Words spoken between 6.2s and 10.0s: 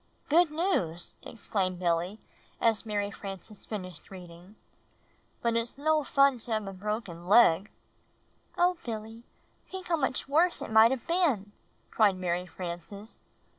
to have a broken leg." "Oh, Billy, think how